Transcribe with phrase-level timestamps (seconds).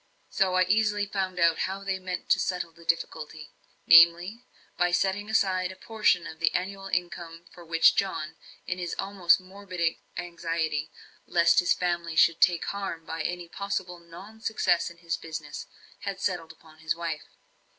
[0.31, 3.51] So I easily found out how they meant to settle the difficulty;
[3.85, 4.43] namely,
[4.75, 8.35] by setting aside a portion of the annual income which John,
[8.65, 10.89] in his almost morbid anxiety
[11.27, 15.67] lest his family should take harm by any possible non success in his business,
[15.99, 17.27] had settled upon his wife.